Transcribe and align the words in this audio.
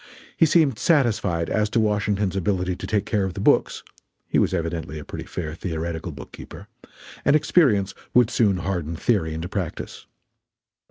He 0.35 0.47
seemed 0.47 0.79
satisfied 0.79 1.47
as 1.47 1.69
to 1.69 1.79
Washington's 1.79 2.35
ability 2.35 2.75
to 2.75 2.87
take 2.87 3.05
care 3.05 3.23
of 3.23 3.35
the 3.35 3.39
books, 3.39 3.83
he 4.27 4.39
was 4.39 4.51
evidently 4.51 4.97
a 4.97 5.05
pretty 5.05 5.25
fair 5.25 5.53
theoretical 5.53 6.11
bookkeeper, 6.11 6.67
and 7.23 7.35
experience 7.35 7.93
would 8.11 8.31
soon 8.31 8.57
harden 8.57 8.95
theory 8.95 9.35
into 9.35 9.47
practice. 9.47 10.07